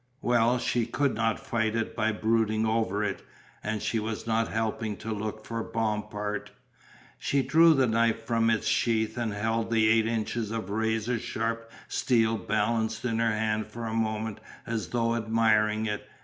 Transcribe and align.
Well, 0.23 0.57
she 0.57 0.87
could 0.87 1.13
not 1.13 1.39
fight 1.39 1.75
it 1.75 1.95
by 1.95 2.11
brooding 2.11 2.65
over 2.65 3.03
it, 3.03 3.21
and 3.63 3.83
she 3.83 3.99
was 3.99 4.25
not 4.25 4.47
helping 4.47 4.97
to 4.97 5.13
look 5.13 5.45
for 5.45 5.63
Bompard. 5.63 6.49
She 7.19 7.43
drew 7.43 7.75
the 7.75 7.85
knife 7.85 8.23
from 8.25 8.49
its 8.49 8.65
sheath 8.65 9.15
and 9.15 9.31
held 9.31 9.69
the 9.69 9.87
eight 9.89 10.07
inches 10.07 10.49
of 10.49 10.71
razor 10.71 11.19
sharp 11.19 11.71
steel 11.87 12.39
balanced 12.39 13.05
in 13.05 13.19
her 13.19 13.29
hand 13.31 13.67
for 13.67 13.85
a 13.85 13.93
moment 13.93 14.39
as 14.65 14.87
though 14.87 15.13
admiring 15.15 15.85
it. 15.85 16.09